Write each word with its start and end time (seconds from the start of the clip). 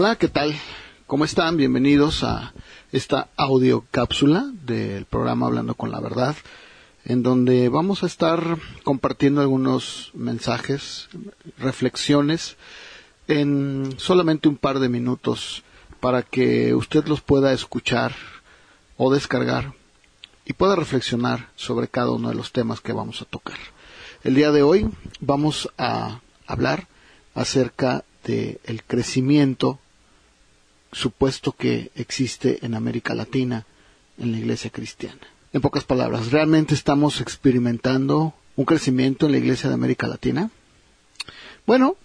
Hola, 0.00 0.14
¿qué 0.14 0.28
tal? 0.28 0.54
¿Cómo 1.08 1.24
están? 1.24 1.56
Bienvenidos 1.56 2.22
a 2.22 2.52
esta 2.92 3.30
audio 3.36 3.84
cápsula 3.90 4.48
del 4.64 5.06
programa 5.06 5.46
Hablando 5.46 5.74
con 5.74 5.90
la 5.90 5.98
Verdad, 5.98 6.36
en 7.04 7.24
donde 7.24 7.68
vamos 7.68 8.04
a 8.04 8.06
estar 8.06 8.58
compartiendo 8.84 9.40
algunos 9.40 10.12
mensajes, 10.14 11.08
reflexiones, 11.58 12.56
en 13.26 13.92
solamente 13.96 14.48
un 14.48 14.56
par 14.56 14.78
de 14.78 14.88
minutos 14.88 15.64
para 15.98 16.22
que 16.22 16.74
usted 16.74 17.06
los 17.06 17.20
pueda 17.20 17.52
escuchar 17.52 18.14
o 18.98 19.12
descargar 19.12 19.72
y 20.44 20.52
pueda 20.52 20.76
reflexionar 20.76 21.48
sobre 21.56 21.88
cada 21.88 22.12
uno 22.12 22.28
de 22.28 22.36
los 22.36 22.52
temas 22.52 22.80
que 22.80 22.92
vamos 22.92 23.20
a 23.20 23.24
tocar. 23.24 23.58
El 24.22 24.36
día 24.36 24.52
de 24.52 24.62
hoy 24.62 24.88
vamos 25.18 25.68
a 25.76 26.20
hablar 26.46 26.86
acerca 27.34 28.04
del 28.22 28.60
el 28.62 28.84
crecimiento 28.84 29.80
supuesto 30.92 31.52
que 31.52 31.90
existe 31.94 32.64
en 32.64 32.74
América 32.74 33.14
Latina 33.14 33.66
en 34.18 34.32
la 34.32 34.38
iglesia 34.38 34.70
cristiana. 34.70 35.20
En 35.52 35.60
pocas 35.60 35.84
palabras, 35.84 36.30
¿realmente 36.30 36.74
estamos 36.74 37.20
experimentando 37.20 38.34
un 38.56 38.64
crecimiento 38.64 39.26
en 39.26 39.32
la 39.32 39.38
iglesia 39.38 39.68
de 39.68 39.74
América 39.74 40.06
Latina? 40.06 40.50
Bueno, 41.66 41.96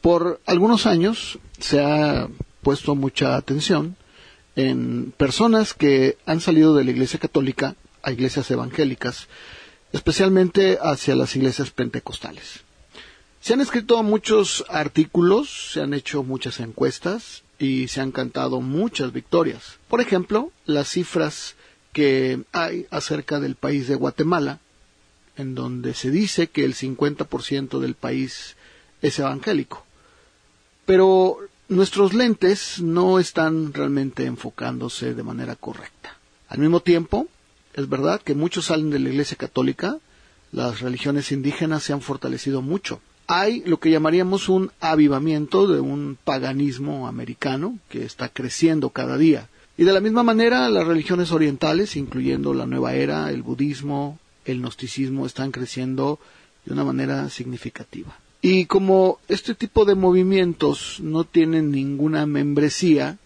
por 0.00 0.40
algunos 0.46 0.86
años 0.86 1.38
se 1.58 1.80
ha 1.80 2.28
puesto 2.62 2.94
mucha 2.94 3.36
atención 3.36 3.96
en 4.56 5.12
personas 5.16 5.74
que 5.74 6.16
han 6.26 6.40
salido 6.40 6.74
de 6.74 6.84
la 6.84 6.90
iglesia 6.90 7.18
católica 7.18 7.76
a 8.02 8.12
iglesias 8.12 8.50
evangélicas, 8.50 9.28
especialmente 9.92 10.78
hacia 10.80 11.16
las 11.16 11.34
iglesias 11.36 11.70
pentecostales. 11.70 12.60
Se 13.40 13.52
han 13.52 13.60
escrito 13.60 14.02
muchos 14.02 14.64
artículos, 14.68 15.72
se 15.72 15.80
han 15.80 15.94
hecho 15.94 16.22
muchas 16.22 16.60
encuestas 16.60 17.43
y 17.58 17.88
se 17.88 18.00
han 18.00 18.12
cantado 18.12 18.60
muchas 18.60 19.12
victorias. 19.12 19.78
Por 19.88 20.00
ejemplo, 20.00 20.50
las 20.66 20.88
cifras 20.88 21.54
que 21.92 22.42
hay 22.52 22.86
acerca 22.90 23.40
del 23.40 23.54
país 23.54 23.86
de 23.88 23.94
Guatemala, 23.94 24.60
en 25.36 25.54
donde 25.54 25.94
se 25.94 26.10
dice 26.10 26.48
que 26.48 26.64
el 26.64 26.74
50% 26.74 27.78
del 27.78 27.94
país 27.94 28.56
es 29.02 29.18
evangélico. 29.18 29.84
Pero 30.86 31.38
nuestros 31.68 32.12
lentes 32.12 32.80
no 32.80 33.18
están 33.18 33.72
realmente 33.72 34.26
enfocándose 34.26 35.14
de 35.14 35.22
manera 35.22 35.56
correcta. 35.56 36.18
Al 36.48 36.58
mismo 36.58 36.80
tiempo, 36.80 37.28
es 37.72 37.88
verdad 37.88 38.20
que 38.20 38.34
muchos 38.34 38.66
salen 38.66 38.90
de 38.90 38.98
la 38.98 39.08
Iglesia 39.08 39.36
Católica, 39.36 39.98
las 40.52 40.80
religiones 40.80 41.32
indígenas 41.32 41.82
se 41.82 41.92
han 41.92 42.00
fortalecido 42.00 42.62
mucho 42.62 43.00
hay 43.26 43.62
lo 43.64 43.78
que 43.78 43.90
llamaríamos 43.90 44.48
un 44.48 44.70
avivamiento 44.80 45.66
de 45.66 45.80
un 45.80 46.18
paganismo 46.22 47.06
americano 47.06 47.78
que 47.88 48.04
está 48.04 48.28
creciendo 48.28 48.90
cada 48.90 49.16
día. 49.16 49.48
Y 49.76 49.84
de 49.84 49.92
la 49.92 50.00
misma 50.00 50.22
manera 50.22 50.68
las 50.68 50.86
religiones 50.86 51.32
orientales, 51.32 51.96
incluyendo 51.96 52.54
la 52.54 52.66
nueva 52.66 52.94
era, 52.94 53.30
el 53.30 53.42
budismo, 53.42 54.18
el 54.44 54.60
gnosticismo, 54.60 55.26
están 55.26 55.50
creciendo 55.50 56.20
de 56.64 56.72
una 56.74 56.84
manera 56.84 57.28
significativa. 57.30 58.16
Y 58.40 58.66
como 58.66 59.18
este 59.26 59.54
tipo 59.54 59.84
de 59.84 59.94
movimientos 59.94 60.98
no 61.00 61.24
tienen 61.24 61.70
ninguna 61.70 62.26
membresía, 62.26 63.18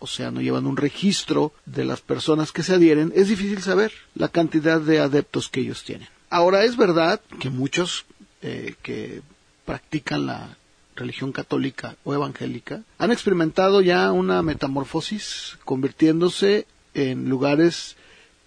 o 0.00 0.06
sea, 0.06 0.30
no 0.30 0.42
llevan 0.42 0.66
un 0.66 0.76
registro 0.76 1.52
de 1.64 1.84
las 1.84 2.00
personas 2.00 2.52
que 2.52 2.64
se 2.64 2.74
adhieren, 2.74 3.12
es 3.14 3.28
difícil 3.28 3.62
saber 3.62 3.92
la 4.14 4.28
cantidad 4.28 4.80
de 4.80 4.98
adeptos 4.98 5.48
que 5.48 5.60
ellos 5.60 5.84
tienen. 5.84 6.08
Ahora 6.28 6.64
es 6.64 6.76
verdad 6.76 7.20
que 7.38 7.48
muchos 7.48 8.04
eh, 8.42 8.74
que 8.82 9.22
practican 9.66 10.26
la 10.26 10.56
religión 10.94 11.32
católica 11.32 11.96
o 12.04 12.14
evangélica 12.14 12.82
han 12.96 13.12
experimentado 13.12 13.82
ya 13.82 14.10
una 14.12 14.40
metamorfosis 14.42 15.58
convirtiéndose 15.64 16.66
en 16.94 17.28
lugares 17.28 17.96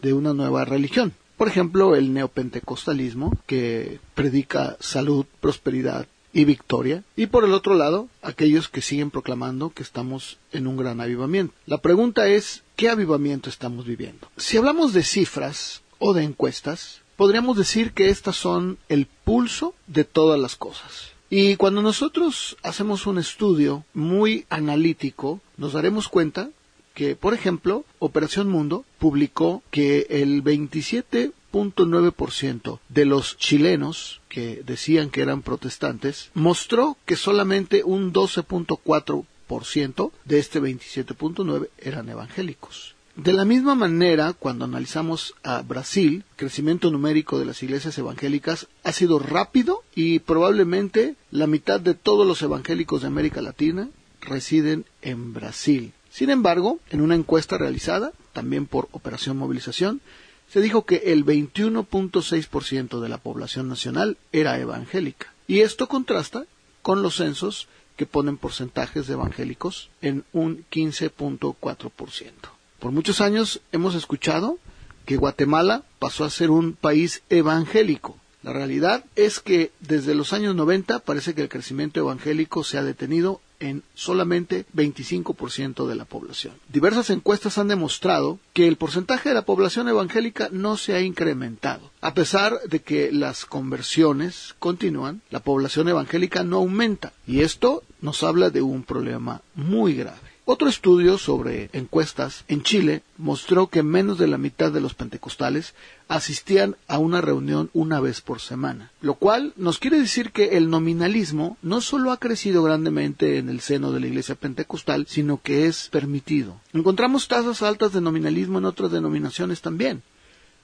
de 0.02 0.14
una 0.14 0.34
nueva 0.34 0.66
religión. 0.66 1.14
Por 1.38 1.48
ejemplo, 1.48 1.96
el 1.96 2.12
neopentecostalismo, 2.12 3.32
que 3.46 4.00
predica 4.16 4.76
salud, 4.82 5.26
prosperidad 5.40 6.08
y 6.34 6.44
victoria. 6.46 7.04
Y 7.16 7.28
por 7.28 7.46
el 7.46 7.54
otro 7.54 7.76
lado, 7.76 8.10
aquellos 8.22 8.68
que 8.68 8.82
siguen 8.82 9.10
proclamando 9.10 9.70
que 9.70 9.84
estamos 9.84 10.38
en 10.52 10.68
un 10.68 10.76
gran 10.76 11.00
avivamiento. 11.00 11.54
La 11.66 11.78
pregunta 11.78 12.28
es, 12.28 12.64
¿qué 12.76 12.90
avivamiento 12.90 13.50
estamos 13.50 13.86
viviendo? 13.86 14.28
Si 14.36 14.58
hablamos 14.58 14.94
de 14.94 15.04
cifras 15.04 15.82
o 15.98 16.14
de 16.14 16.24
encuestas, 16.24 17.02
podríamos 17.20 17.56
decir 17.58 17.92
que 17.92 18.08
estas 18.08 18.38
son 18.38 18.78
el 18.88 19.06
pulso 19.06 19.76
de 19.88 20.06
todas 20.06 20.40
las 20.40 20.56
cosas. 20.56 21.12
Y 21.30 21.58
cuando 21.58 21.82
nosotros 21.82 22.56
hacemos 22.64 23.06
un 23.08 23.18
estudio 23.18 23.84
muy 23.94 24.46
analítico, 24.50 25.42
nos 25.58 25.74
daremos 25.74 26.08
cuenta 26.08 26.50
que, 26.94 27.18
por 27.18 27.34
ejemplo, 27.34 27.84
Operación 28.00 28.48
Mundo 28.48 28.86
publicó 29.00 29.64
que 29.70 30.08
el 30.10 30.46
27.9% 30.46 32.80
de 32.88 33.06
los 33.06 33.38
chilenos 33.38 34.22
que 34.30 34.64
decían 34.66 35.10
que 35.10 35.22
eran 35.22 35.42
protestantes 35.42 36.32
mostró 36.34 36.96
que 37.06 37.18
solamente 37.18 37.84
un 37.84 38.14
12.4% 38.14 40.12
de 40.24 40.40
este 40.40 40.62
27.9 40.62 41.68
eran 41.80 42.08
evangélicos. 42.08 42.96
De 43.22 43.34
la 43.34 43.44
misma 43.44 43.76
manera, 43.76 44.32
cuando 44.32 44.64
analizamos 44.64 45.36
a 45.44 45.62
Brasil, 45.62 46.24
el 46.30 46.36
crecimiento 46.38 46.90
numérico 46.90 47.38
de 47.38 47.44
las 47.44 47.62
iglesias 47.62 47.98
evangélicas 47.98 48.68
ha 48.86 48.94
sido 48.94 49.20
rápido 49.20 49.84
y 49.94 50.20
probablemente 50.20 51.16
la 51.30 51.46
mitad 51.46 51.82
de 51.82 51.96
todos 51.96 52.26
los 52.26 52.42
evangélicos 52.44 53.02
de 53.02 53.08
América 53.08 53.42
Latina 53.42 53.90
residen 54.22 54.86
en 55.02 55.34
Brasil. 55.34 55.92
Sin 56.10 56.30
embargo, 56.30 56.80
en 56.92 57.02
una 57.02 57.16
encuesta 57.16 57.58
realizada, 57.58 58.14
también 58.32 58.68
por 58.68 58.88
Operación 58.94 59.36
Movilización, 59.36 60.00
se 60.48 60.62
dijo 60.62 60.86
que 60.86 61.12
el 61.12 61.26
21.6% 61.26 63.02
de 63.02 63.10
la 63.10 63.18
población 63.18 63.68
nacional 63.68 64.18
era 64.32 64.58
evangélica. 64.60 65.34
Y 65.46 65.60
esto 65.60 65.90
contrasta 65.90 66.46
con 66.82 67.04
los 67.04 67.18
censos 67.18 67.68
que 67.98 68.06
ponen 68.06 68.38
porcentajes 68.38 69.08
de 69.08 69.16
evangélicos 69.16 69.90
en 70.02 70.24
un 70.32 70.64
15.4%. 70.72 72.59
Por 72.80 72.92
muchos 72.92 73.20
años 73.20 73.62
hemos 73.72 73.94
escuchado 73.94 74.58
que 75.06 75.18
Guatemala 75.18 75.84
pasó 76.00 76.24
a 76.24 76.30
ser 76.30 76.50
un 76.50 76.74
país 76.74 77.24
evangélico. 77.30 78.18
La 78.42 78.54
realidad 78.54 79.04
es 79.18 79.42
que 79.42 79.72
desde 79.82 80.16
los 80.16 80.32
años 80.32 80.56
90 80.56 81.00
parece 81.00 81.36
que 81.36 81.42
el 81.42 81.50
crecimiento 81.50 82.00
evangélico 82.00 82.64
se 82.64 82.78
ha 82.78 82.84
detenido 82.84 83.42
en 83.60 83.84
solamente 83.96 84.66
25% 84.74 85.88
de 85.88 85.96
la 85.96 86.06
población. 86.06 86.54
Diversas 86.72 87.10
encuestas 87.10 87.58
han 87.58 87.68
demostrado 87.68 88.40
que 88.54 88.70
el 88.70 88.78
porcentaje 88.78 89.28
de 89.28 89.36
la 89.36 89.42
población 89.42 89.90
evangélica 89.90 90.48
no 90.52 90.78
se 90.78 90.94
ha 90.94 91.02
incrementado. 91.02 91.92
A 92.00 92.14
pesar 92.14 92.62
de 92.70 92.80
que 92.80 93.12
las 93.12 93.44
conversiones 93.44 94.56
continúan, 94.60 95.22
la 95.30 95.42
población 95.42 95.90
evangélica 95.90 96.46
no 96.46 96.58
aumenta 96.58 97.12
y 97.28 97.42
esto 97.42 97.84
nos 98.00 98.24
habla 98.24 98.50
de 98.50 98.62
un 98.62 98.84
problema 98.84 99.42
muy 99.56 99.96
grave. 99.96 100.30
Otro 100.52 100.68
estudio 100.68 101.20
sobre 101.20 101.70
encuestas 101.74 102.44
en 102.48 102.64
Chile 102.64 103.04
mostró 103.20 103.68
que 103.68 103.84
menos 103.84 104.18
de 104.18 104.26
la 104.26 104.40
mitad 104.40 104.72
de 104.72 104.82
los 104.82 104.96
pentecostales 104.96 105.76
asistían 106.08 106.76
a 106.88 106.98
una 106.98 107.22
reunión 107.22 107.70
una 107.72 108.00
vez 108.00 108.22
por 108.22 108.42
semana, 108.42 108.92
lo 109.00 109.14
cual 109.14 109.54
nos 109.58 109.78
quiere 109.78 110.00
decir 110.00 110.32
que 110.32 110.58
el 110.58 110.72
nominalismo 110.72 111.60
no 111.62 111.82
solo 111.82 112.12
ha 112.12 112.18
crecido 112.18 112.64
grandemente 112.64 113.38
en 113.38 113.48
el 113.48 113.60
seno 113.60 113.92
de 113.92 114.00
la 114.00 114.08
iglesia 114.08 114.34
pentecostal, 114.34 115.06
sino 115.08 115.40
que 115.40 115.68
es 115.68 115.88
permitido. 115.90 116.60
Encontramos 116.74 117.28
tasas 117.28 117.62
altas 117.62 117.94
de 117.94 118.02
nominalismo 118.02 118.58
en 118.58 118.66
otras 118.66 118.92
denominaciones 118.92 119.62
también. 119.62 120.02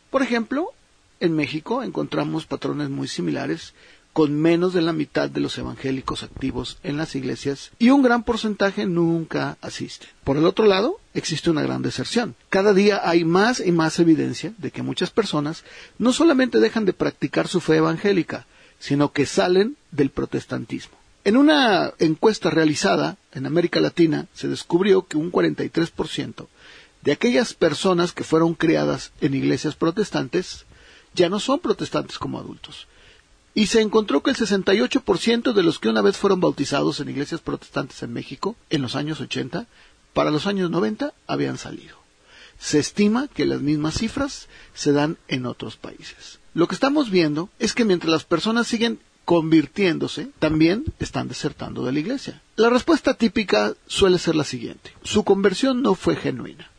Por 0.10 0.24
ejemplo, 0.24 0.72
en 1.20 1.36
México 1.36 1.84
encontramos 1.84 2.48
patrones 2.48 2.90
muy 2.90 3.08
similares 3.08 3.76
con 4.16 4.34
menos 4.34 4.74
de 4.74 4.82
la 4.82 4.94
mitad 4.94 5.30
de 5.30 5.42
los 5.42 5.58
evangélicos 5.58 6.24
activos 6.24 6.78
en 6.84 6.96
las 6.96 7.16
iglesias 7.16 7.72
y 7.80 7.90
un 7.90 8.02
gran 8.02 8.24
porcentaje 8.24 8.86
nunca 8.86 9.58
asiste. 9.60 10.08
Por 10.24 10.38
el 10.38 10.46
otro 10.46 10.66
lado, 10.66 11.02
existe 11.14 11.50
una 11.50 11.64
gran 11.64 11.82
deserción. 11.82 12.34
Cada 12.50 12.74
día 12.74 13.02
hay 13.04 13.26
más 13.26 13.60
y 13.60 13.74
más 13.74 14.00
evidencia 14.00 14.54
de 14.58 14.72
que 14.72 14.84
muchas 14.84 15.10
personas 15.10 15.66
no 15.98 16.14
solamente 16.14 16.62
dejan 16.62 16.86
de 16.86 16.94
practicar 16.94 17.50
su 17.50 17.60
fe 17.60 17.76
evangélica, 17.76 18.46
sino 18.80 19.12
que 19.12 19.26
salen 19.26 19.76
del 19.92 20.12
protestantismo. 20.12 20.96
En 21.26 21.36
una 21.36 21.92
encuesta 22.00 22.50
realizada 22.50 23.18
en 23.34 23.46
América 23.46 23.82
Latina 23.82 24.28
se 24.34 24.48
descubrió 24.48 25.06
que 25.06 25.18
un 25.18 25.30
43% 25.30 26.48
de 27.02 27.12
aquellas 27.12 27.54
personas 27.54 28.14
que 28.14 28.24
fueron 28.24 28.54
criadas 28.54 29.12
en 29.20 29.34
iglesias 29.34 29.76
protestantes 29.76 30.64
ya 31.14 31.28
no 31.28 31.42
son 31.42 31.60
protestantes 31.60 32.18
como 32.18 32.40
adultos 32.40 32.88
y 33.56 33.68
se 33.68 33.82
encontró 33.82 34.22
que 34.22 34.32
el 34.32 34.36
68% 34.36 35.54
de 35.54 35.64
los 35.64 35.80
que 35.80 35.88
una 35.88 36.02
vez 36.02 36.18
fueron 36.18 36.42
bautizados 36.42 37.00
en 37.00 37.10
iglesias 37.10 37.40
protestantes 37.40 38.04
en 38.04 38.12
México 38.12 38.58
en 38.70 38.82
los 38.82 38.96
años 38.96 39.22
80, 39.22 39.66
para 40.14 40.30
los 40.30 40.46
años 40.46 40.70
90 40.70 41.14
habían 41.26 41.58
salido. 41.58 41.98
Se 42.60 42.80
estima 42.80 43.30
que 43.30 43.46
las 43.46 43.62
mismas 43.62 43.96
cifras 43.96 44.50
se 44.74 44.92
dan 44.92 45.18
en 45.30 45.46
otros 45.46 45.78
países. 45.78 46.40
Lo 46.54 46.68
que 46.68 46.76
estamos 46.76 47.10
viendo 47.10 47.50
es 47.58 47.74
que 47.74 47.86
mientras 47.86 48.12
las 48.12 48.26
personas 48.26 48.68
siguen 48.68 49.00
convirtiéndose, 49.24 50.30
también 50.40 50.86
están 51.00 51.30
desertando 51.30 51.84
de 51.84 51.94
la 51.94 52.00
iglesia. 52.00 52.42
La 52.58 52.70
respuesta 52.70 53.14
típica 53.14 53.74
suele 53.88 54.20
ser 54.20 54.36
la 54.36 54.44
siguiente. 54.44 54.94
Su 55.04 55.24
conversión 55.24 55.82
no 55.82 55.96
fue 55.96 56.16
genuina. 56.16 56.70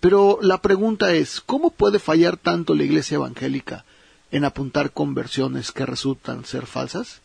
Pero 0.00 0.38
la 0.42 0.60
pregunta 0.60 1.14
es, 1.14 1.40
¿cómo 1.40 1.70
puede 1.70 1.98
fallar 1.98 2.36
tanto 2.36 2.74
la 2.74 2.84
iglesia 2.84 3.16
evangélica 3.16 3.84
en 4.32 4.44
apuntar 4.44 4.92
conversiones 4.92 5.70
que 5.70 5.86
resultan 5.86 6.44
ser 6.44 6.66
falsas? 6.66 7.20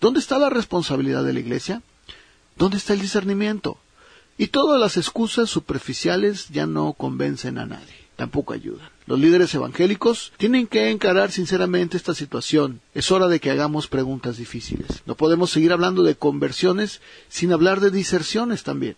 ¿Dónde 0.00 0.20
está 0.20 0.38
la 0.38 0.50
responsabilidad 0.50 1.22
de 1.22 1.32
la 1.32 1.40
Iglesia? 1.40 1.82
¿Dónde 2.56 2.78
está 2.78 2.94
el 2.94 3.00
discernimiento? 3.00 3.78
Y 4.38 4.48
todas 4.48 4.80
las 4.80 4.96
excusas 4.96 5.48
superficiales 5.48 6.48
ya 6.48 6.66
no 6.66 6.92
convencen 6.92 7.58
a 7.58 7.66
nadie, 7.66 7.94
tampoco 8.16 8.52
ayudan. 8.52 8.88
Los 9.06 9.18
líderes 9.18 9.54
evangélicos 9.54 10.32
tienen 10.36 10.66
que 10.66 10.90
encarar 10.90 11.30
sinceramente 11.30 11.96
esta 11.96 12.14
situación. 12.14 12.80
Es 12.92 13.10
hora 13.10 13.28
de 13.28 13.40
que 13.40 13.50
hagamos 13.50 13.86
preguntas 13.86 14.36
difíciles. 14.36 15.02
No 15.06 15.14
podemos 15.14 15.50
seguir 15.50 15.72
hablando 15.72 16.02
de 16.02 16.16
conversiones 16.16 17.00
sin 17.28 17.52
hablar 17.52 17.80
de 17.80 17.90
diserciones 17.90 18.62
también. 18.62 18.96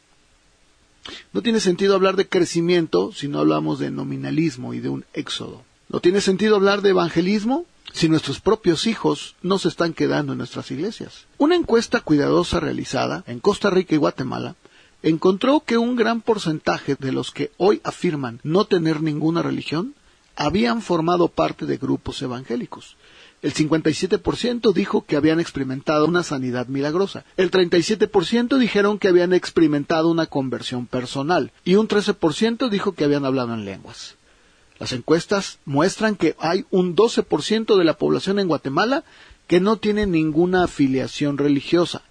No 1.32 1.42
tiene 1.42 1.60
sentido 1.60 1.94
hablar 1.94 2.16
de 2.16 2.28
crecimiento 2.28 3.12
si 3.12 3.28
no 3.28 3.38
hablamos 3.38 3.78
de 3.78 3.90
nominalismo 3.90 4.74
y 4.74 4.80
de 4.80 4.88
un 4.88 5.04
éxodo. 5.12 5.62
No 5.88 6.00
tiene 6.00 6.20
sentido 6.20 6.56
hablar 6.56 6.82
de 6.82 6.90
evangelismo 6.90 7.64
si 7.92 8.08
nuestros 8.08 8.40
propios 8.40 8.86
hijos 8.86 9.36
no 9.42 9.58
se 9.58 9.68
están 9.68 9.94
quedando 9.94 10.32
en 10.32 10.38
nuestras 10.38 10.70
iglesias. 10.70 11.26
Una 11.38 11.56
encuesta 11.56 12.00
cuidadosa 12.00 12.60
realizada 12.60 13.24
en 13.26 13.40
Costa 13.40 13.70
Rica 13.70 13.94
y 13.94 13.98
Guatemala 13.98 14.54
encontró 15.02 15.60
que 15.60 15.78
un 15.78 15.96
gran 15.96 16.20
porcentaje 16.20 16.96
de 16.98 17.12
los 17.12 17.30
que 17.30 17.52
hoy 17.56 17.80
afirman 17.84 18.40
no 18.42 18.66
tener 18.66 19.00
ninguna 19.00 19.42
religión 19.42 19.94
habían 20.36 20.82
formado 20.82 21.28
parte 21.28 21.66
de 21.66 21.78
grupos 21.78 22.20
evangélicos. 22.20 22.96
El 23.40 23.54
57% 23.54 24.72
dijo 24.72 25.04
que 25.06 25.16
habían 25.16 25.40
experimentado 25.40 26.06
una 26.06 26.22
sanidad 26.22 26.66
milagrosa. 26.66 27.24
El 27.36 27.50
37% 27.50 28.58
dijeron 28.58 28.98
que 28.98 29.08
habían 29.08 29.32
experimentado 29.32 30.10
una 30.10 30.26
conversión 30.26 30.86
personal. 30.86 31.52
Y 31.64 31.76
un 31.76 31.88
13% 31.88 32.68
dijo 32.68 32.92
que 32.92 33.04
habían 33.04 33.24
hablado 33.24 33.54
en 33.54 33.64
lenguas. 33.64 34.17
Las 34.78 34.92
encuestas 34.92 35.58
muestran 35.64 36.16
que 36.16 36.36
hay 36.38 36.64
un 36.70 36.94
12% 36.94 37.76
de 37.76 37.84
la 37.84 37.98
población 37.98 38.38
en 38.38 38.48
Guatemala 38.48 39.04
que 39.46 39.60
no 39.60 39.76
tiene 39.76 40.06
ninguna 40.06 40.64
afiliación 40.64 41.38
religiosa. 41.38 42.02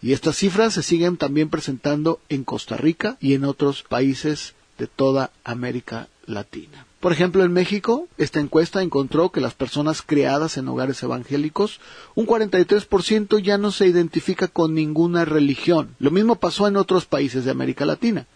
Y 0.00 0.12
estas 0.12 0.36
cifras 0.36 0.74
se 0.74 0.82
siguen 0.82 1.16
también 1.16 1.48
presentando 1.48 2.20
en 2.28 2.44
Costa 2.44 2.76
Rica 2.76 3.16
y 3.20 3.34
en 3.34 3.44
otros 3.44 3.82
países 3.82 4.54
de 4.78 4.86
toda 4.86 5.30
América 5.44 6.08
Latina. 6.26 6.86
Por 7.00 7.12
ejemplo, 7.12 7.44
en 7.44 7.52
México, 7.52 8.08
esta 8.16 8.40
encuesta 8.40 8.82
encontró 8.82 9.30
que 9.30 9.40
las 9.40 9.54
personas 9.54 10.02
criadas 10.02 10.56
en 10.56 10.66
hogares 10.66 11.00
evangélicos, 11.02 11.80
un 12.16 12.26
43% 12.26 13.38
ya 13.40 13.56
no 13.56 13.70
se 13.70 13.86
identifica 13.86 14.48
con 14.48 14.74
ninguna 14.74 15.24
religión. 15.24 15.94
Lo 16.00 16.10
mismo 16.10 16.36
pasó 16.36 16.66
en 16.66 16.76
otros 16.76 17.06
países 17.06 17.44
de 17.44 17.52
América 17.52 17.86
Latina. 17.86 18.26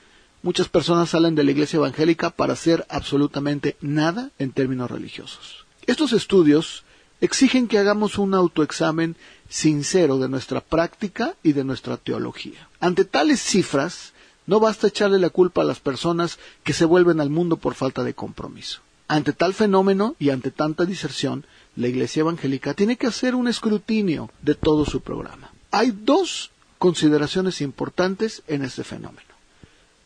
Muchas 0.43 0.69
personas 0.69 1.11
salen 1.11 1.37
de 1.37 1.45
la 1.45 1.53
iglesia 1.53 1.77
evangélica 1.77 2.31
para 2.31 2.55
hacer 2.55 2.85
absolutamente 2.89 3.77
nada 3.81 4.31
en 4.41 4.51
términos 4.51 4.91
religiosos. 4.91 5.67
Estos 5.87 6.13
estudios 6.13 6.85
exigen 7.21 7.69
que 7.69 7.79
hagamos 7.79 8.19
un 8.19 8.35
autoexamen 8.35 9.15
sincero 9.49 10.19
de 10.19 10.29
nuestra 10.29 10.61
práctica 10.61 11.37
y 11.45 11.53
de 11.53 11.63
nuestra 11.63 11.97
teología. 11.97 12.69
Ante 12.81 13.05
tales 13.05 13.41
cifras, 13.41 14.13
no 14.47 14.59
basta 14.59 14.89
echarle 14.89 15.21
la 15.21 15.31
culpa 15.31 15.63
a 15.63 15.65
las 15.65 15.79
personas 15.79 16.41
que 16.65 16.73
se 16.73 16.85
vuelven 16.85 17.21
al 17.21 17.31
mundo 17.31 17.57
por 17.57 17.75
falta 17.75 18.03
de 18.03 18.15
compromiso. 18.15 18.81
Ante 19.07 19.33
tal 19.33 19.55
fenómeno 19.55 20.17
y 20.19 20.31
ante 20.31 20.51
tanta 20.51 20.85
diserción, 20.85 21.47
la 21.77 21.87
Iglesia 21.87 22.21
Evangélica 22.21 22.75
tiene 22.75 22.97
que 22.97 23.07
hacer 23.07 23.35
un 23.37 23.47
escrutinio 23.47 24.31
de 24.41 24.57
todo 24.57 24.85
su 24.85 25.03
programa. 25.03 25.53
Hay 25.71 25.93
dos 25.93 26.51
consideraciones 26.79 27.61
importantes 27.61 28.43
en 28.49 28.63
este 28.63 28.83
fenómeno. 28.83 29.32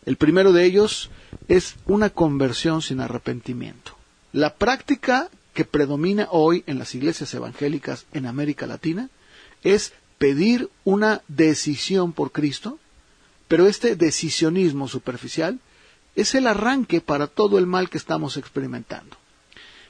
El 0.06 0.17
primero 0.17 0.53
de 0.53 0.64
ellos 0.64 1.11
es 1.49 1.75
una 1.85 2.11
conversión 2.11 2.81
sin 2.81 3.00
arrepentimiento. 3.00 3.97
La 4.32 4.55
práctica 4.55 5.29
que 5.53 5.64
predomina 5.64 6.29
hoy 6.31 6.62
en 6.67 6.79
las 6.79 6.94
iglesias 6.94 7.35
evangélicas 7.35 8.06
en 8.12 8.26
América 8.26 8.67
Latina 8.67 9.11
es 9.64 9.93
pedir 10.19 10.70
una 10.84 11.22
decisión 11.27 12.13
por 12.13 12.31
Cristo, 12.31 12.79
pero 13.48 13.67
este 13.67 13.96
decisionismo 13.96 14.86
superficial 14.86 15.58
es 16.15 16.36
el 16.36 16.46
arranque 16.46 17.01
para 17.01 17.27
todo 17.27 17.58
el 17.58 17.67
mal 17.67 17.91
que 17.91 17.98
estamos 17.98 18.36
experimentando. 18.36 19.17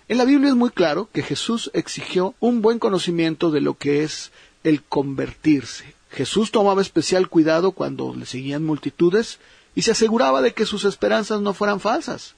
En 0.09 0.19
la 0.19 0.25
Biblia 0.25 0.49
es 0.49 0.57
muy 0.57 0.71
claro 0.71 1.11
que 1.13 1.23
Jesús 1.23 1.71
exigió 1.75 2.35
un 2.41 2.63
buen 2.63 2.79
conocimiento 2.79 3.51
de 3.51 3.61
lo 3.61 3.75
que 3.75 4.03
es 4.03 4.31
el 4.65 4.83
convertirse. 4.83 5.95
Jesús 6.11 6.53
tomaba 6.53 6.81
especial 6.81 7.29
cuidado 7.29 7.73
cuando 7.73 8.15
le 8.15 8.25
seguían 8.25 8.65
multitudes 8.65 9.39
y 9.77 9.83
se 9.83 9.93
aseguraba 9.93 10.43
de 10.43 10.55
que 10.55 10.67
sus 10.67 10.85
esperanzas 10.85 11.41
no 11.41 11.55
fueran 11.55 11.79
falsas. 11.79 12.35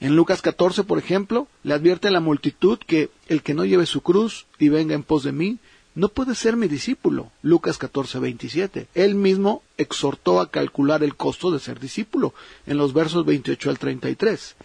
En 0.00 0.16
Lucas 0.16 0.42
14, 0.42 0.84
por 0.84 0.98
ejemplo, 0.98 1.46
le 1.62 1.72
advierte 1.72 2.08
a 2.08 2.10
la 2.10 2.20
multitud 2.20 2.78
que 2.78 3.10
el 3.28 3.42
que 3.42 3.54
no 3.54 3.64
lleve 3.64 3.86
su 3.86 4.02
cruz 4.02 4.46
y 4.58 4.68
venga 4.68 4.94
en 4.94 5.04
pos 5.04 5.22
de 5.22 5.32
mí, 5.32 5.58
no 5.94 6.08
puede 6.08 6.34
ser 6.34 6.56
mi 6.56 6.66
discípulo. 6.68 7.30
Lucas 7.42 7.78
14, 7.78 8.18
27. 8.18 8.88
Él 8.94 9.14
mismo 9.14 9.62
exhortó 9.76 10.40
a 10.40 10.50
calcular 10.50 11.02
el 11.02 11.14
costo 11.14 11.50
de 11.50 11.60
ser 11.60 11.78
discípulo 11.78 12.34
en 12.66 12.76
los 12.76 12.92
versos 12.92 13.24
28 13.24 13.70
al 13.70 13.78
33. 13.78 14.56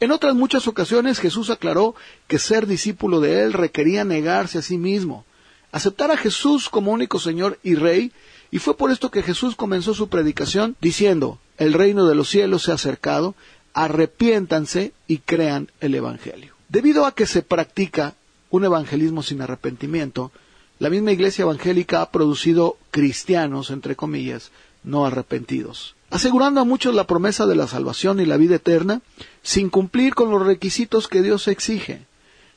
En 0.00 0.12
otras 0.12 0.34
muchas 0.34 0.68
ocasiones 0.68 1.18
Jesús 1.18 1.50
aclaró 1.50 1.94
que 2.28 2.38
ser 2.38 2.66
discípulo 2.66 3.20
de 3.20 3.42
Él 3.42 3.52
requería 3.52 4.04
negarse 4.04 4.58
a 4.58 4.62
sí 4.62 4.76
mismo, 4.76 5.24
aceptar 5.72 6.10
a 6.10 6.16
Jesús 6.16 6.68
como 6.68 6.92
único 6.92 7.18
Señor 7.18 7.58
y 7.62 7.74
Rey, 7.74 8.12
y 8.50 8.58
fue 8.58 8.76
por 8.76 8.90
esto 8.90 9.10
que 9.10 9.22
Jesús 9.22 9.56
comenzó 9.56 9.94
su 9.94 10.08
predicación 10.08 10.76
diciendo, 10.80 11.38
el 11.58 11.72
reino 11.72 12.06
de 12.06 12.14
los 12.14 12.28
cielos 12.28 12.64
se 12.64 12.72
ha 12.72 12.74
acercado, 12.74 13.34
arrepiéntanse 13.72 14.92
y 15.06 15.18
crean 15.18 15.70
el 15.80 15.94
Evangelio. 15.94 16.54
Debido 16.68 17.06
a 17.06 17.14
que 17.14 17.26
se 17.26 17.42
practica 17.42 18.14
un 18.50 18.64
evangelismo 18.64 19.22
sin 19.22 19.42
arrepentimiento, 19.42 20.32
la 20.78 20.90
misma 20.90 21.12
iglesia 21.12 21.42
evangélica 21.42 22.00
ha 22.00 22.10
producido 22.10 22.78
cristianos, 22.90 23.70
entre 23.70 23.96
comillas, 23.96 24.50
no 24.82 25.06
arrepentidos, 25.06 25.94
asegurando 26.10 26.60
a 26.60 26.64
muchos 26.64 26.94
la 26.94 27.06
promesa 27.06 27.46
de 27.46 27.56
la 27.56 27.66
salvación 27.66 28.20
y 28.20 28.26
la 28.26 28.36
vida 28.36 28.56
eterna, 28.56 29.02
sin 29.42 29.70
cumplir 29.70 30.14
con 30.14 30.30
los 30.30 30.44
requisitos 30.44 31.08
que 31.08 31.22
Dios 31.22 31.48
exige. 31.48 32.06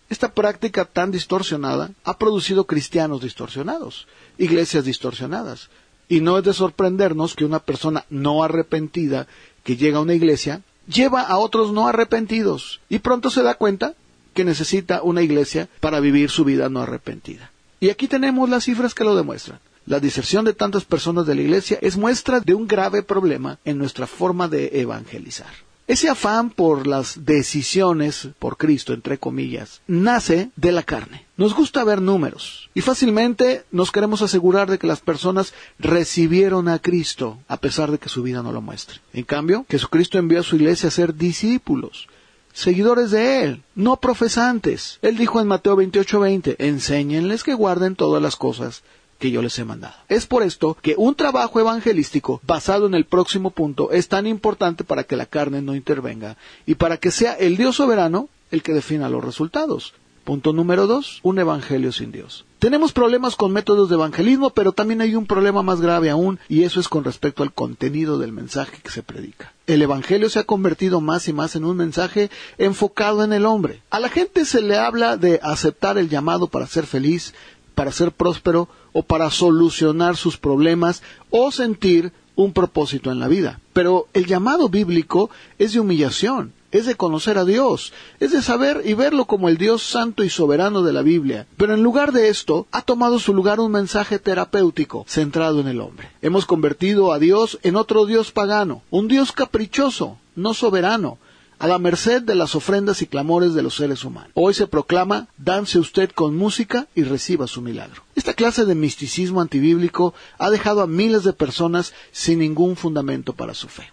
Esta 0.09 0.33
práctica 0.33 0.85
tan 0.85 1.11
distorsionada 1.11 1.91
ha 2.03 2.17
producido 2.17 2.65
cristianos 2.65 3.21
distorsionados, 3.21 4.07
iglesias 4.37 4.85
distorsionadas, 4.85 5.69
Y 6.09 6.21
no 6.21 6.37
es 6.37 6.43
de 6.43 6.53
sorprendernos 6.53 7.35
que 7.35 7.45
una 7.45 7.59
persona 7.59 8.05
no 8.09 8.43
arrepentida 8.43 9.27
que 9.63 9.75
llega 9.75 9.97
a 9.97 10.01
una 10.01 10.13
iglesia 10.13 10.61
lleva 10.87 11.21
a 11.21 11.37
otros 11.37 11.73
no 11.73 11.87
arrepentidos 11.87 12.79
y 12.89 12.99
pronto 12.99 13.29
se 13.29 13.43
da 13.43 13.55
cuenta 13.55 13.93
que 14.33 14.45
necesita 14.45 15.01
una 15.01 15.21
iglesia 15.21 15.67
para 15.79 15.99
vivir 15.99 16.29
su 16.29 16.45
vida 16.45 16.69
no 16.69 16.81
arrepentida. 16.81 17.51
Y 17.79 17.89
aquí 17.89 18.07
tenemos 18.07 18.49
las 18.49 18.63
cifras 18.63 18.93
que 18.93 19.03
lo 19.03 19.15
demuestran. 19.15 19.59
La 19.85 19.99
diserción 19.99 20.45
de 20.45 20.53
tantas 20.53 20.85
personas 20.85 21.25
de 21.25 21.35
la 21.35 21.41
iglesia 21.41 21.79
es 21.81 21.97
muestra 21.97 22.39
de 22.39 22.53
un 22.53 22.67
grave 22.67 23.03
problema 23.03 23.57
en 23.63 23.77
nuestra 23.77 24.05
forma 24.05 24.47
de 24.47 24.81
evangelizar. 24.81 25.66
Ese 25.87 26.09
afán 26.09 26.49
por 26.49 26.85
las 26.85 27.23
decisiones 27.23 28.27
por 28.39 28.57
Cristo, 28.57 28.91
entre 28.91 29.17
comillas, 29.17 29.81
nace 29.87 30.51
de 30.57 30.73
la 30.73 30.83
carne. 30.83 31.25
Nos 31.37 31.55
gusta 31.55 31.85
ver 31.85 32.01
números 32.01 32.69
y 32.73 32.81
fácilmente 32.81 33.63
nos 33.71 33.89
queremos 33.93 34.21
asegurar 34.21 34.69
de 34.69 34.79
que 34.79 34.87
las 34.87 34.99
personas 34.99 35.53
recibieron 35.79 36.67
a 36.67 36.79
Cristo 36.79 37.39
a 37.47 37.55
pesar 37.55 37.89
de 37.89 37.99
que 37.99 38.09
su 38.09 38.21
vida 38.21 38.43
no 38.43 38.51
lo 38.51 38.59
muestre. 38.59 38.99
En 39.13 39.23
cambio, 39.23 39.65
Jesucristo 39.69 40.17
envió 40.17 40.41
a 40.41 40.43
su 40.43 40.57
iglesia 40.57 40.89
a 40.89 40.91
ser 40.91 41.15
discípulos, 41.15 42.09
seguidores 42.51 43.09
de 43.11 43.43
Él, 43.43 43.63
no 43.73 43.95
profesantes. 43.95 44.99
Él 45.01 45.15
dijo 45.15 45.39
en 45.39 45.47
Mateo 45.47 45.77
28:20, 45.77 46.57
enséñenles 46.59 47.45
que 47.45 47.53
guarden 47.53 47.95
todas 47.95 48.21
las 48.21 48.35
cosas 48.35 48.83
que 49.17 49.31
yo 49.31 49.41
les 49.41 49.57
he 49.59 49.65
mandado. 49.65 49.95
Es 50.09 50.25
por 50.25 50.43
esto 50.43 50.77
que 50.81 50.95
un 50.97 51.15
trabajo 51.15 51.59
evangelístico 51.59 52.41
basado 52.45 52.87
en 52.87 52.93
el 52.93 53.05
próximo 53.05 53.51
punto 53.51 53.91
es 53.91 54.07
tan 54.07 54.27
importante 54.27 54.83
para 54.83 55.03
que 55.03 55.15
la 55.15 55.25
carne 55.25 55.61
no 55.61 55.75
intervenga 55.75 56.37
y 56.65 56.75
para 56.75 56.97
que 56.97 57.11
sea 57.11 57.33
el 57.33 57.57
Dios 57.57 57.75
soberano 57.77 58.29
el 58.51 58.63
que 58.63 58.73
defina 58.73 59.09
los 59.09 59.23
resultados. 59.23 59.93
Punto 60.27 60.51
número 60.51 60.87
dos, 60.87 61.21
un 61.23 61.39
evangelio 61.39 61.93
sin 61.93 62.11
Dios. 62.11 62.43
Tenemos 62.59 62.91
problemas 62.91 63.37
con 63.37 63.53
métodos 63.53 63.87
de 63.87 63.95
evangelismo, 63.95 64.49
pero 64.49 64.73
también 64.73 64.99
hay 64.99 65.15
un 65.15 65.25
problema 65.25 65.61
más 65.61 65.79
grave 65.79 66.09
aún, 66.09 66.37
y 66.49 66.63
eso 66.63 66.81
es 66.81 66.89
con 66.89 67.05
respecto 67.05 67.43
al 67.43 67.53
contenido 67.53 68.17
del 68.17 68.33
mensaje 68.33 68.81
que 68.83 68.91
se 68.91 69.03
predica. 69.03 69.53
El 69.67 69.81
evangelio 69.81 70.29
se 70.29 70.39
ha 70.39 70.43
convertido 70.43 70.99
más 70.99 71.29
y 71.29 71.33
más 71.33 71.55
en 71.55 71.63
un 71.63 71.77
mensaje 71.77 72.29
enfocado 72.57 73.23
en 73.23 73.31
el 73.31 73.45
hombre. 73.45 73.83
A 73.89 74.01
la 74.01 74.09
gente 74.09 74.43
se 74.43 74.61
le 74.61 74.75
habla 74.75 75.15
de 75.15 75.39
aceptar 75.43 75.97
el 75.97 76.09
llamado 76.09 76.47
para 76.47 76.67
ser 76.67 76.85
feliz, 76.87 77.33
para 77.77 77.91
ser 77.91 78.11
próspero 78.11 78.67
o 78.91 79.03
para 79.03 79.29
solucionar 79.29 80.17
sus 80.17 80.35
problemas 80.35 81.03
o 81.29 81.51
sentir 81.51 82.11
un 82.35 82.51
propósito 82.51 83.11
en 83.11 83.19
la 83.19 83.27
vida. 83.27 83.59
Pero 83.71 84.07
el 84.15 84.25
llamado 84.25 84.67
bíblico 84.67 85.29
es 85.59 85.73
de 85.73 85.79
humillación, 85.79 86.53
es 86.71 86.87
de 86.87 86.95
conocer 86.95 87.37
a 87.37 87.45
Dios, 87.45 87.93
es 88.19 88.31
de 88.31 88.41
saber 88.41 88.81
y 88.83 88.95
verlo 88.95 89.25
como 89.25 89.47
el 89.47 89.59
Dios 89.59 89.83
santo 89.83 90.23
y 90.23 90.31
soberano 90.31 90.81
de 90.81 90.91
la 90.91 91.03
Biblia. 91.03 91.45
Pero 91.55 91.75
en 91.75 91.83
lugar 91.83 92.13
de 92.13 92.29
esto, 92.29 92.65
ha 92.71 92.81
tomado 92.81 93.19
su 93.19 93.31
lugar 93.31 93.59
un 93.59 93.71
mensaje 93.71 94.17
terapéutico 94.17 95.05
centrado 95.07 95.59
en 95.59 95.67
el 95.67 95.79
hombre. 95.79 96.09
Hemos 96.23 96.47
convertido 96.47 97.13
a 97.13 97.19
Dios 97.19 97.59
en 97.61 97.75
otro 97.75 98.07
Dios 98.07 98.31
pagano, 98.31 98.81
un 98.89 99.07
Dios 99.07 99.31
caprichoso, 99.33 100.17
no 100.35 100.55
soberano, 100.55 101.19
a 101.59 101.67
la 101.67 101.79
merced 101.79 102.21
de 102.21 102.35
las 102.35 102.55
ofrendas 102.55 103.01
y 103.01 103.07
clamores 103.07 103.53
de 103.53 103.63
los 103.63 103.75
seres 103.75 104.03
humanos. 104.03 104.31
Hoy 104.35 104.53
se 104.53 104.67
proclama, 104.67 105.27
danse 105.37 105.79
usted 105.79 106.11
con 106.11 106.35
música 106.35 106.87
y 106.95 107.03
reciba 107.03 107.47
su 107.47 107.61
milagro. 107.61 108.03
Esta 108.15 108.33
clase 108.33 108.65
de 108.65 108.75
misticismo 108.75 109.41
antibíblico 109.41 110.13
ha 110.37 110.49
dejado 110.49 110.81
a 110.81 110.87
miles 110.87 111.23
de 111.23 111.33
personas 111.33 111.93
sin 112.11 112.39
ningún 112.39 112.75
fundamento 112.75 113.33
para 113.33 113.53
su 113.53 113.67
fe. 113.67 113.91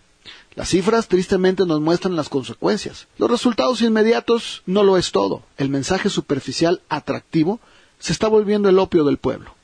Las 0.55 0.69
cifras 0.69 1.09
tristemente 1.09 1.67
nos 1.67 1.81
muestran 1.81 2.15
las 2.15 2.29
consecuencias. 2.29 3.09
Los 3.19 3.31
resultados 3.31 3.81
inmediatos 3.83 4.63
no 4.67 4.85
lo 4.85 4.97
es 4.97 5.11
todo. 5.11 5.43
El 5.57 5.69
mensaje 5.69 6.11
superficial 6.11 6.81
atractivo 6.89 7.59
se 7.99 8.13
está 8.13 8.29
volviendo 8.29 8.69
el 8.69 8.79
opio 8.79 9.05
del 9.05 9.19
pueblo. 9.19 9.55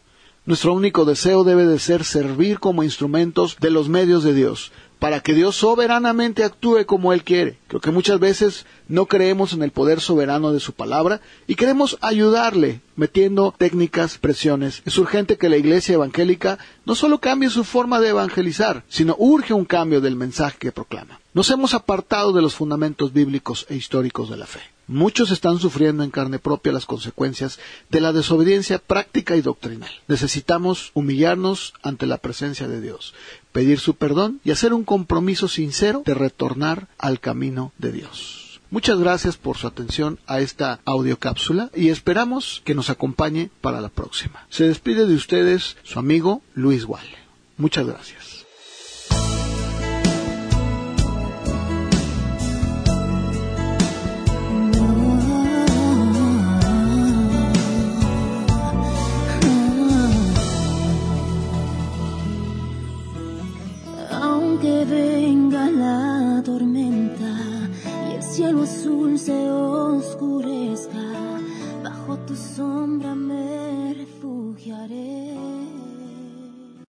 Nuestro 0.47 0.73
único 0.73 1.05
deseo 1.05 1.45
debe 1.45 1.67
de 1.67 1.79
ser 1.79 2.03
servir 2.03 2.59
como 2.59 2.83
instrumentos 2.83 3.59
de 3.61 3.71
los 3.71 3.89
medios 3.89 4.25
de 4.25 4.35
Dios, 4.35 4.73
para 5.01 5.21
que 5.21 5.35
Dios 5.35 5.57
soberanamente 5.57 6.45
actúe 6.45 6.85
como 6.87 7.13
Él 7.13 7.25
quiere. 7.25 7.59
Creo 7.67 7.81
que 7.81 7.91
muchas 7.91 8.21
veces 8.21 8.67
no 8.87 9.07
creemos 9.07 9.55
en 9.55 9.63
el 9.63 9.73
poder 9.73 10.01
soberano 10.01 10.53
de 10.53 10.61
su 10.61 10.75
palabra 10.75 11.21
y 11.49 11.57
queremos 11.57 11.99
ayudarle 12.03 12.83
metiendo 12.95 13.55
técnicas, 13.57 14.19
presiones. 14.19 14.83
Es 14.85 14.99
urgente 14.99 15.39
que 15.39 15.49
la 15.49 15.57
iglesia 15.57 15.95
evangélica 15.95 16.59
no 16.85 16.95
solo 16.95 17.19
cambie 17.19 17.49
su 17.49 17.65
forma 17.65 17.99
de 17.99 18.11
evangelizar, 18.11 18.85
sino 18.89 19.17
urge 19.19 19.55
un 19.55 19.65
cambio 19.65 20.03
del 20.03 20.17
mensaje 20.17 20.59
que 20.59 20.71
proclama. 20.71 21.19
Nos 21.33 21.51
hemos 21.51 21.73
apartado 21.73 22.33
de 22.33 22.43
los 22.43 22.55
fundamentos 22.55 23.13
bíblicos 23.13 23.67
e 23.71 23.77
históricos 23.77 24.29
de 24.29 24.37
la 24.37 24.47
fe. 24.47 24.61
Muchos 24.91 25.31
están 25.31 25.61
sufriendo 25.61 26.03
en 26.03 26.11
carne 26.11 26.41
propia 26.41 26.73
las 26.73 26.85
consecuencias 26.85 27.61
de 27.91 28.01
la 28.01 28.13
desobediencia 28.13 28.81
práctica 28.81 29.37
y 29.37 29.41
doctrinal. 29.41 29.89
Necesitamos 30.09 30.91
humillarnos 30.95 31.75
ante 31.85 32.07
la 32.07 32.19
presencia 32.19 32.67
de 32.67 32.81
Dios, 32.81 33.15
pedir 33.53 33.79
su 33.79 33.95
perdón 33.95 34.41
y 34.43 34.51
hacer 34.51 34.75
un 34.75 34.83
compromiso 34.83 35.47
sincero 35.47 36.03
de 36.05 36.15
retornar 36.15 36.89
al 36.99 37.21
camino 37.21 37.73
de 37.79 37.93
Dios. 37.93 38.61
Muchas 38.73 38.99
gracias 38.99 39.37
por 39.37 39.57
su 39.57 39.69
atención 39.69 40.19
a 40.27 40.41
esta 40.41 40.81
audiocápsula 40.85 41.71
y 41.73 41.91
esperamos 41.91 42.61
que 42.65 42.75
nos 42.75 42.91
acompañe 42.91 43.49
para 43.61 43.81
la 43.81 43.91
próxima. 43.91 44.45
Se 44.51 44.65
despide 44.65 45.07
de 45.07 45.15
ustedes 45.15 45.77
su 45.85 46.01
amigo 46.01 46.43
Luis 46.55 46.85
Walle. 46.85 47.17
Muchas 47.57 47.87
gracias. 47.87 48.40